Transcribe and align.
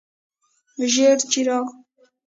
ژیړ 0.91 1.17
څراغ: 1.31 1.65